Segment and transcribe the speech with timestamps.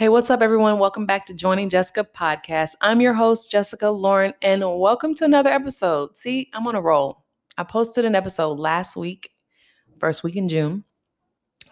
[0.00, 0.78] Hey, what's up, everyone?
[0.78, 2.70] Welcome back to Joining Jessica podcast.
[2.80, 6.16] I'm your host, Jessica Lauren, and welcome to another episode.
[6.16, 7.26] See, I'm on a roll.
[7.58, 9.28] I posted an episode last week,
[9.98, 10.84] first week in June.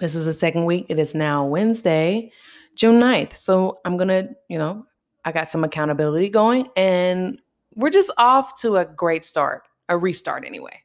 [0.00, 0.86] This is the second week.
[0.88, 2.32] It is now Wednesday,
[2.76, 3.34] June 9th.
[3.34, 4.86] So I'm going to, you know,
[5.26, 7.38] I got some accountability going, and
[7.74, 10.80] we're just off to a great start, a restart anyway.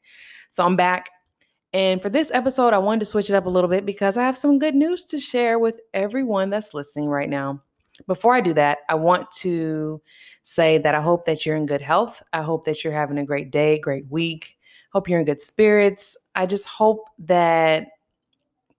[0.49, 1.09] So I'm back.
[1.73, 4.23] And for this episode, I wanted to switch it up a little bit because I
[4.23, 7.61] have some good news to share with everyone that's listening right now.
[8.07, 10.01] Before I do that, I want to
[10.41, 12.23] say that I hope that you're in good health.
[12.33, 14.57] I hope that you're having a great day, great week.
[14.93, 16.17] Hope you're in good spirits.
[16.33, 17.87] I just hope that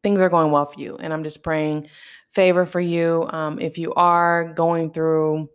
[0.03, 0.97] things are going well for you.
[0.97, 1.89] And I'm just praying
[2.31, 3.29] favor for you.
[3.31, 5.49] Um, if you are going through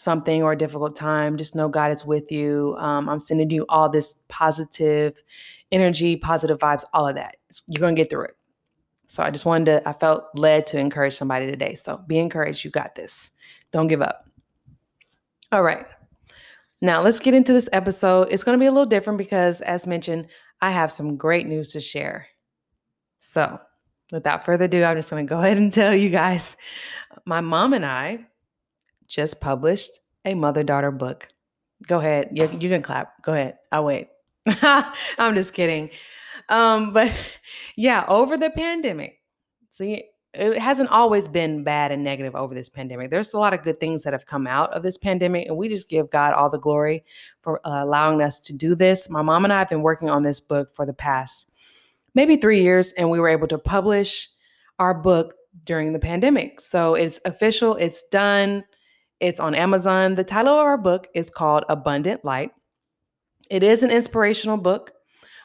[0.00, 2.74] something or a difficult time, just know God is with you.
[2.78, 5.22] Um, I'm sending you all this positive
[5.70, 7.36] energy, positive vibes, all of that.
[7.68, 8.36] You're going to get through it.
[9.08, 11.74] So I just wanted to, I felt led to encourage somebody today.
[11.74, 12.64] So be encouraged.
[12.64, 13.30] You got this.
[13.72, 14.26] Don't give up.
[15.52, 15.86] All right.
[16.80, 18.28] Now let's get into this episode.
[18.30, 20.28] It's going to be a little different because, as mentioned,
[20.62, 22.28] I have some great news to share.
[23.18, 23.60] So
[24.12, 26.56] without further ado, I'm just going to go ahead and tell you guys
[27.26, 28.26] my mom and I
[29.10, 29.90] just published
[30.24, 31.28] a mother daughter book.
[31.86, 32.30] Go ahead.
[32.32, 33.22] You, you can clap.
[33.22, 33.58] Go ahead.
[33.72, 34.08] I'll wait.
[34.46, 35.90] I'm just kidding.
[36.48, 37.12] Um, but
[37.76, 39.18] yeah, over the pandemic,
[39.68, 43.10] see, it hasn't always been bad and negative over this pandemic.
[43.10, 45.68] There's a lot of good things that have come out of this pandemic, and we
[45.68, 47.04] just give God all the glory
[47.42, 49.10] for uh, allowing us to do this.
[49.10, 51.50] My mom and I have been working on this book for the past
[52.14, 54.28] maybe three years, and we were able to publish
[54.78, 56.60] our book during the pandemic.
[56.60, 58.64] So it's official, it's done.
[59.20, 60.14] It's on Amazon.
[60.14, 62.52] The title of our book is called Abundant Light.
[63.50, 64.92] It is an inspirational book,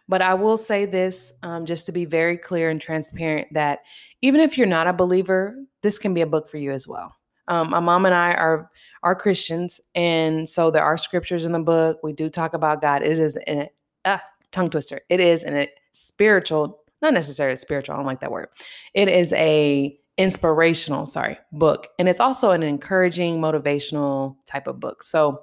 [0.07, 3.79] but I will say this um, just to be very clear and transparent that
[4.21, 7.13] even if you're not a believer, this can be a book for you as well.
[7.49, 8.71] Um, my mom and I are
[9.03, 11.99] are Christians, and so there are scriptures in the book.
[12.01, 13.03] We do talk about God.
[13.03, 13.67] It is an
[14.05, 14.21] ah,
[14.51, 15.01] tongue twister.
[15.09, 17.93] It is a spiritual, not necessarily spiritual.
[17.93, 18.47] I don't like that word.
[18.93, 21.87] It is a inspirational, sorry, book.
[21.99, 25.03] And it's also an encouraging, motivational type of book.
[25.03, 25.41] So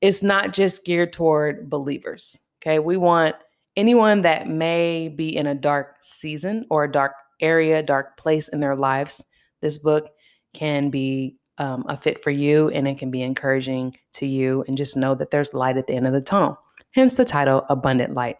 [0.00, 2.40] it's not just geared toward believers.
[2.60, 2.78] Okay.
[2.78, 3.36] We want
[3.76, 8.60] anyone that may be in a dark season or a dark area, dark place in
[8.60, 9.24] their lives.
[9.60, 10.08] This book
[10.54, 14.64] can be um, a fit for you and it can be encouraging to you.
[14.68, 16.58] And just know that there's light at the end of the tunnel.
[16.92, 18.36] Hence the title, Abundant Light.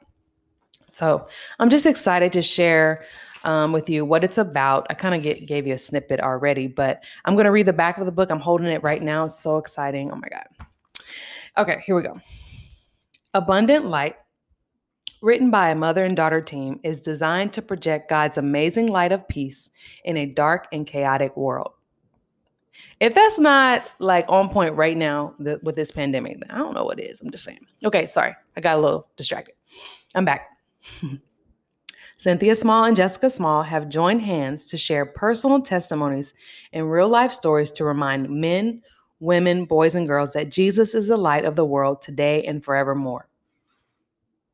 [0.87, 1.27] So
[1.59, 3.05] I'm just excited to share
[3.45, 4.87] um, with you what it's about.
[4.91, 7.99] I kind of gave you a snippet already, but I'm going to read the back
[7.99, 8.31] of the book.
[8.31, 9.25] I'm holding it right now.
[9.25, 10.11] It's so exciting.
[10.11, 10.45] Oh my God.
[11.59, 12.19] Okay, here we go.
[13.35, 14.17] Abundant Light,
[15.21, 19.29] written by a mother and daughter team, is designed to project God's amazing light of
[19.29, 19.71] peace
[20.05, 21.73] in a dark and chaotic world.
[23.01, 26.85] If that's not like on point right now the, with this pandemic, I don't know
[26.85, 27.21] what is.
[27.21, 27.61] I'm just saying.
[27.85, 28.35] Okay, sorry.
[28.57, 29.55] I got a little distracted.
[30.15, 30.49] I'm back.
[32.23, 36.35] Cynthia Small and Jessica Small have joined hands to share personal testimonies
[36.73, 38.81] and real life stories to remind men,
[39.19, 43.29] women, boys, and girls that Jesus is the light of the world today and forevermore.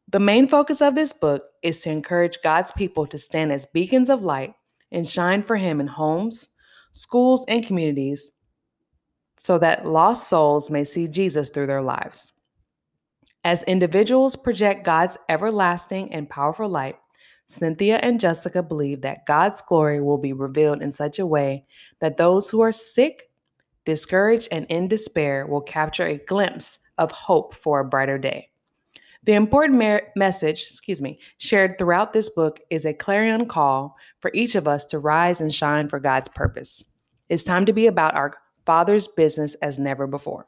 [0.08, 4.08] The main focus of this book is to encourage God's people to stand as beacons
[4.08, 4.54] of light
[4.90, 6.48] and shine for Him in homes,
[6.92, 8.30] schools, and communities
[9.36, 12.32] so that lost souls may see Jesus through their lives.
[13.44, 16.96] As individuals project God's everlasting and powerful light,
[17.48, 21.64] Cynthia and Jessica believe that God's glory will be revealed in such a way
[21.98, 23.30] that those who are sick,
[23.86, 28.50] discouraged, and in despair will capture a glimpse of hope for a brighter day.
[29.24, 34.30] The important mer- message, excuse me, shared throughout this book is a clarion call for
[34.34, 36.84] each of us to rise and shine for God's purpose.
[37.28, 38.34] It's time to be about our
[38.66, 40.46] Father's business as never before.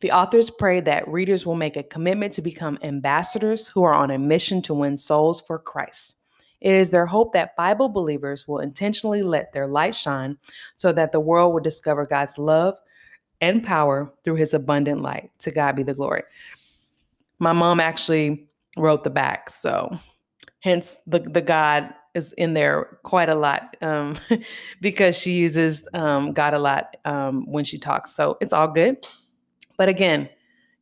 [0.00, 4.10] The authors pray that readers will make a commitment to become ambassadors who are on
[4.10, 6.14] a mission to win souls for Christ.
[6.60, 10.38] It is their hope that Bible believers will intentionally let their light shine
[10.76, 12.78] so that the world will discover God's love
[13.40, 15.30] and power through his abundant light.
[15.40, 16.22] To God be the glory.
[17.38, 19.96] My mom actually wrote the back, so
[20.60, 24.16] hence the, the God is in there quite a lot um,
[24.80, 28.12] because she uses um, God a lot um, when she talks.
[28.14, 28.96] So it's all good.
[29.78, 30.28] But again,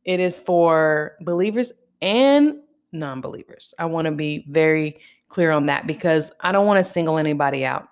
[0.03, 1.71] it is for believers
[2.01, 2.59] and
[2.91, 3.73] non believers.
[3.79, 4.99] I want to be very
[5.29, 7.87] clear on that because I don't want to single anybody out,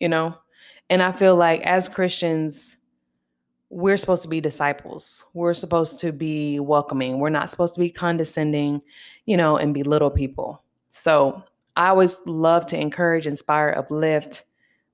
[0.00, 0.36] you know?
[0.88, 2.76] And I feel like as Christians,
[3.68, 5.24] we're supposed to be disciples.
[5.32, 7.20] We're supposed to be welcoming.
[7.20, 8.82] We're not supposed to be condescending,
[9.26, 10.64] you know, and belittle people.
[10.88, 11.44] So
[11.76, 14.44] I always love to encourage, inspire, uplift,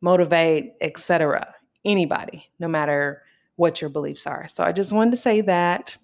[0.02, 1.54] motivate, etc
[1.86, 3.22] anybody, no matter
[3.56, 4.46] what your beliefs are.
[4.48, 5.96] So I just wanted to say that.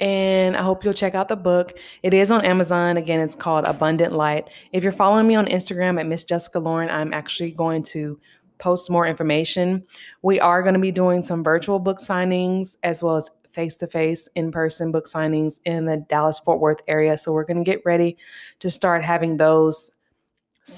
[0.00, 1.78] And I hope you'll check out the book.
[2.02, 2.96] It is on Amazon.
[2.96, 4.48] Again, it's called Abundant Light.
[4.72, 8.18] If you're following me on Instagram at Miss Jessica Lauren, I'm actually going to
[8.58, 9.84] post more information.
[10.22, 13.86] We are going to be doing some virtual book signings as well as face to
[13.86, 17.16] face, in person book signings in the Dallas Fort Worth area.
[17.16, 18.16] So we're going to get ready
[18.58, 19.90] to start having those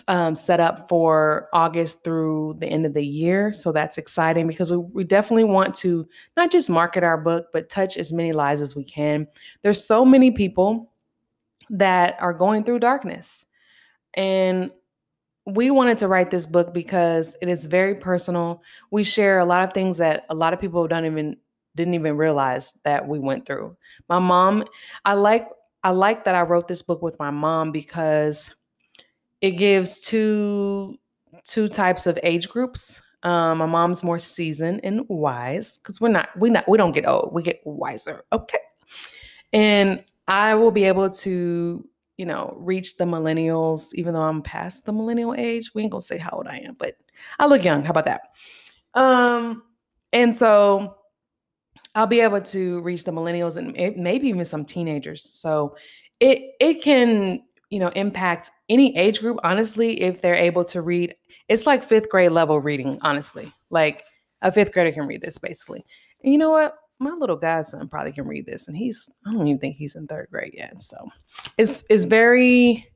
[0.09, 3.53] um, set up for August through the end of the year.
[3.53, 7.69] So that's exciting because we, we definitely want to not just market our book, but
[7.69, 9.27] touch as many lives as we can.
[9.63, 10.91] There's so many people
[11.71, 13.47] that are going through darkness.
[14.15, 14.71] And
[15.47, 18.63] we wanted to write this book because it is very personal.
[18.91, 21.37] We share a lot of things that a lot of people don't even
[21.77, 23.77] didn't even realize that we went through.
[24.09, 24.65] My mom,
[25.05, 25.49] I like
[25.83, 28.55] I like that I wrote this book with my mom because
[29.41, 30.99] it gives two
[31.45, 33.01] two types of age groups.
[33.23, 37.09] Um, my mom's more seasoned and wise because we're not we not we don't get
[37.09, 38.25] old, we get wiser.
[38.33, 38.59] Okay,
[39.53, 44.87] and I will be able to you know, reach the millennials, even though I'm past
[44.87, 45.75] the millennial age.
[45.75, 46.97] We ain't gonna say how old I am, but
[47.39, 47.83] I look young.
[47.83, 48.23] How about that?
[48.95, 49.65] Um,
[50.13, 50.97] and so
[51.95, 55.23] I'll be able to reach the millennials and maybe even some teenagers.
[55.23, 55.77] So
[56.21, 57.43] it it can
[57.75, 59.39] you know impact any age group.
[59.45, 61.15] Honestly, if they're able to read,
[61.49, 62.99] it's like fifth grade level reading.
[63.03, 64.03] Honestly, like
[64.43, 65.85] a fifth grader can read this basically.
[66.23, 66.77] And you know what?
[66.99, 70.07] my little godson probably can read this, and he's I don't even think he's in
[70.07, 70.81] third grade yet.
[70.81, 70.97] So
[71.59, 72.89] it's it's very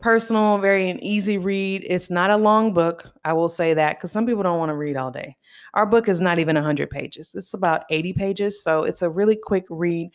[0.00, 1.84] personal, very an easy read.
[1.88, 3.10] It's not a long book.
[3.24, 5.36] I will say that because some people don't want to read all day.
[5.74, 7.34] Our book is not even 100 pages.
[7.34, 10.10] It's about 80 pages, so it's a really quick read.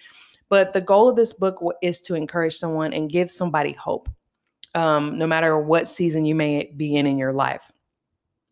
[0.49, 4.09] But the goal of this book is to encourage someone and give somebody hope,
[4.75, 7.71] um, no matter what season you may be in in your life.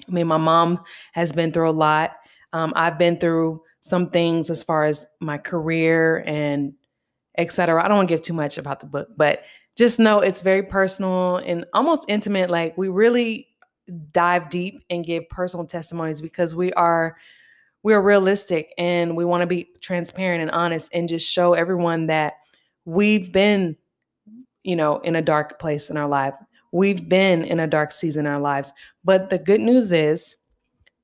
[0.08, 0.84] I mean, my mom
[1.14, 2.12] has been through a lot.
[2.54, 6.74] Um, I've been through some things as far as my career and
[7.38, 7.84] etc.
[7.84, 9.44] I don't want to give too much about the book, but
[9.76, 12.50] just know it's very personal and almost intimate.
[12.50, 13.48] Like we really
[14.12, 17.18] dive deep and give personal testimonies because we are
[17.88, 22.08] we are realistic and we want to be transparent and honest and just show everyone
[22.08, 22.34] that
[22.84, 23.78] we've been
[24.66, 26.34] you know in a dark place in our life.
[26.74, 28.74] We've been in a dark season in our lives.
[29.06, 30.36] But the good news is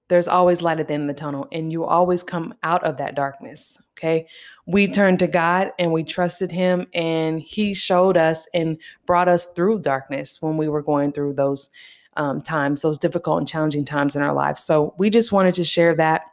[0.09, 2.97] there's always light at the end of the tunnel and you always come out of
[2.97, 4.27] that darkness okay
[4.65, 9.45] we turned to god and we trusted him and he showed us and brought us
[9.55, 11.69] through darkness when we were going through those
[12.17, 15.63] um, times those difficult and challenging times in our lives so we just wanted to
[15.63, 16.23] share that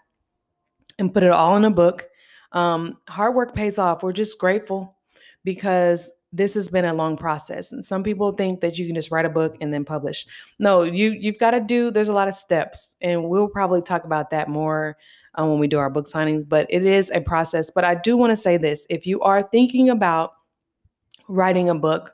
[1.01, 2.07] and put it all in a book.
[2.53, 4.03] Um, hard work pays off.
[4.03, 4.97] We're just grateful
[5.43, 9.11] because this has been a long process and some people think that you can just
[9.11, 10.27] write a book and then publish.
[10.61, 14.05] No you you've got to do there's a lot of steps and we'll probably talk
[14.05, 14.97] about that more
[15.35, 17.73] uh, when we do our book signings but it is a process.
[17.75, 20.35] But i do want to say this if you are thinking about
[21.27, 22.13] writing a book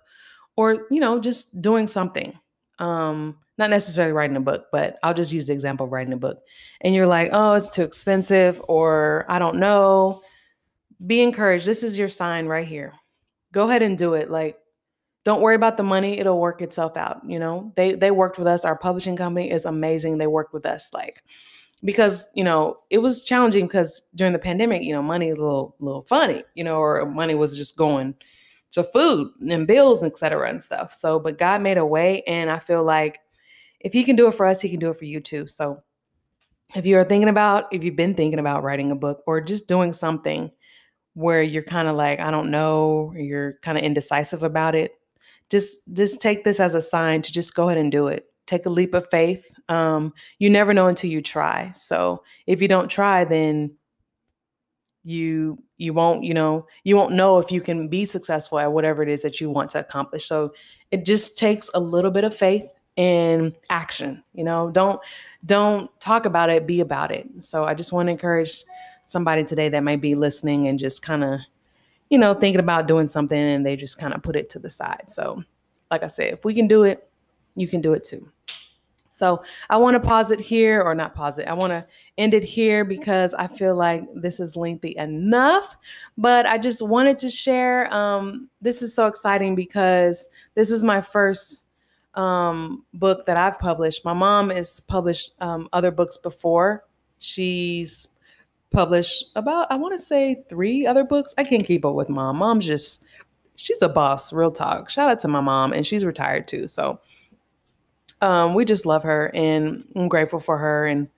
[0.57, 2.39] or you know just doing something
[2.79, 6.17] um not necessarily writing a book but i'll just use the example of writing a
[6.17, 6.43] book
[6.83, 10.21] and you're like oh it's too expensive or i don't know
[11.07, 12.93] be encouraged this is your sign right here
[13.57, 14.31] go ahead and do it.
[14.31, 14.59] Like,
[15.25, 17.23] don't worry about the money; it'll work itself out.
[17.27, 18.65] You know, they they worked with us.
[18.65, 20.19] Our publishing company is amazing.
[20.19, 21.23] They worked with us, like
[21.83, 25.75] because you know it was challenging because during the pandemic, you know, money a little
[25.81, 28.15] little funny, you know, or money was just going
[28.73, 30.95] to food and bills, et cetera, and stuff.
[30.95, 33.19] So, but God made a way, and I feel like
[33.81, 35.47] if He can do it for us, He can do it for you too.
[35.47, 35.83] So,
[36.75, 39.69] if you are thinking about, if you've been thinking about writing a book or just
[39.69, 40.51] doing something
[41.15, 44.93] where you're kind of like, I don't know, you're kind of indecisive about it,
[45.51, 48.27] just just take this as a sign to just go ahead and do it.
[48.47, 49.45] Take a leap of faith.
[49.69, 51.73] Um, you never know until you try.
[51.73, 53.77] So if you don't try, then
[55.07, 59.03] you you won't you know you won't know if you can be successful at whatever
[59.03, 60.53] it is that you want to accomplish so
[60.91, 65.01] it just takes a little bit of faith and action you know don't
[65.45, 68.65] don't talk about it be about it so i just want to encourage
[69.07, 71.41] somebody today that might be listening and just kind of,
[72.11, 74.69] you know, thinking about doing something and they just kind of put it to the
[74.69, 75.05] side.
[75.07, 75.43] So,
[75.91, 77.09] like I said, if we can do it,
[77.55, 78.29] you can do it too.
[79.17, 81.49] So, I want to pause it here, or not pause it.
[81.49, 81.87] I want to
[82.19, 85.75] end it here because I feel like this is lengthy enough.
[86.19, 87.93] But I just wanted to share.
[87.95, 91.65] Um, this is so exciting because this is my first
[92.13, 94.05] um, book that I've published.
[94.05, 96.85] My mom has published um, other books before.
[97.19, 98.09] She's
[98.71, 101.35] published about, I want to say, three other books.
[101.39, 102.37] I can't keep up with mom.
[102.37, 103.05] Mom's just,
[103.55, 104.91] she's a boss, real talk.
[104.91, 106.69] Shout out to my mom, and she's retired too.
[106.69, 107.01] So
[108.21, 110.87] um, we just love her, and I'm grateful for her.
[110.87, 111.09] And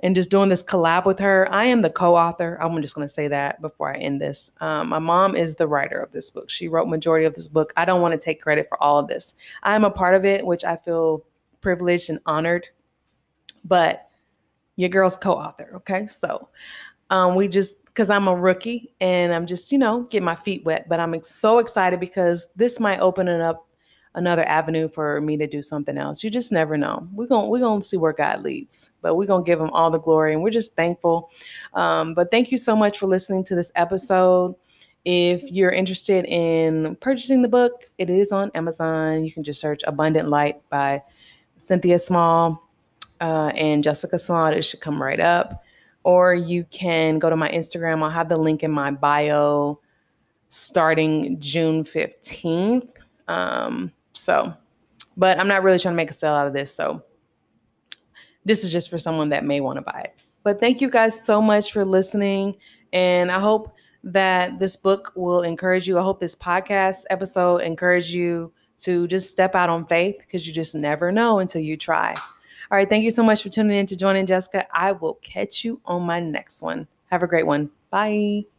[0.00, 1.48] and just doing this collab with her.
[1.50, 2.58] I am the co-author.
[2.60, 4.50] I'm just going to say that before I end this.
[4.60, 6.50] Um, my mom is the writer of this book.
[6.50, 7.72] She wrote majority of this book.
[7.76, 9.34] I don't want to take credit for all of this.
[9.62, 11.24] I am a part of it, which I feel
[11.60, 12.66] privileged and honored.
[13.64, 14.08] But
[14.76, 15.72] your girl's co-author.
[15.76, 16.50] Okay, so
[17.10, 20.64] um, we just because I'm a rookie and I'm just you know getting my feet
[20.64, 23.66] wet, but I'm so excited because this might open it up
[24.16, 26.24] another avenue for me to do something else.
[26.24, 27.06] You just never know.
[27.12, 29.98] We're gonna we're gonna see where God leads, but we're gonna give him all the
[30.00, 31.30] glory and we're just thankful.
[31.74, 34.56] Um, but thank you so much for listening to this episode.
[35.04, 39.24] If you're interested in purchasing the book, it is on Amazon.
[39.24, 41.02] You can just search Abundant Light by
[41.58, 42.68] Cynthia Small
[43.20, 44.48] uh, and Jessica Small.
[44.48, 45.62] It should come right up.
[46.02, 48.02] Or you can go to my Instagram.
[48.02, 49.80] I'll have the link in my bio
[50.48, 52.92] starting June 15th.
[53.28, 54.54] Um, so,
[55.16, 56.74] but I'm not really trying to make a sale out of this.
[56.74, 57.02] So,
[58.44, 60.22] this is just for someone that may want to buy it.
[60.42, 62.56] But thank you guys so much for listening.
[62.92, 65.98] And I hope that this book will encourage you.
[65.98, 70.52] I hope this podcast episode encourage you to just step out on faith because you
[70.52, 72.14] just never know until you try.
[72.70, 72.88] All right.
[72.88, 74.66] Thank you so much for tuning in to joining Jessica.
[74.72, 76.86] I will catch you on my next one.
[77.10, 77.70] Have a great one.
[77.90, 78.55] Bye.